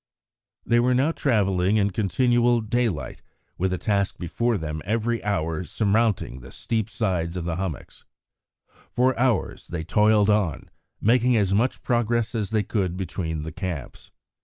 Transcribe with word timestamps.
They 0.65 0.79
were 0.79 0.95
now 0.95 1.11
travelling 1.11 1.77
in 1.77 1.91
continual 1.91 2.59
daylight, 2.61 3.21
with 3.59 3.71
a 3.71 3.77
task 3.77 4.17
before 4.17 4.57
them 4.57 4.81
every 4.83 5.23
hour 5.23 5.59
of 5.59 5.69
surmounting 5.69 6.39
the 6.39 6.51
steep 6.51 6.89
sides 6.89 7.37
of 7.37 7.45
hummocks. 7.45 8.03
For 8.91 9.15
hours 9.19 9.67
they 9.67 9.83
toiled 9.83 10.31
on, 10.31 10.71
making 10.99 11.37
as 11.37 11.53
much 11.53 11.83
progress 11.83 12.33
as 12.33 12.49
they 12.49 12.63
could 12.63 12.97
between 12.97 13.43
the 13.43 13.51
camps. 13.51 14.09